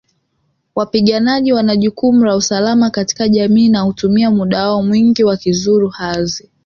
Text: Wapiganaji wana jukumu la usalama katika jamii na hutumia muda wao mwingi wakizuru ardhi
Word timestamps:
Wapiganaji 0.75 1.53
wana 1.53 1.75
jukumu 1.75 2.25
la 2.25 2.35
usalama 2.35 2.89
katika 2.89 3.29
jamii 3.29 3.69
na 3.69 3.79
hutumia 3.81 4.31
muda 4.31 4.59
wao 4.69 4.83
mwingi 4.83 5.23
wakizuru 5.23 5.93
ardhi 5.99 6.49